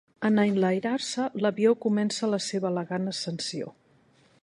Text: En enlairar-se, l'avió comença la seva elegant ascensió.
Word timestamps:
En 0.27 0.39
enlairar-se, 0.43 1.27
l'avió 1.45 1.75
comença 1.85 2.31
la 2.35 2.43
seva 2.49 2.71
elegant 2.75 3.09
ascensió. 3.17 3.73